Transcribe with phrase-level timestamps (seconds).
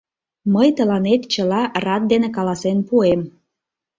[0.53, 3.21] Мый тыланет чыла рад дене каласен пуэм.